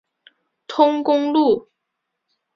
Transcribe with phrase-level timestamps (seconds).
[0.65, 1.69] 通公路。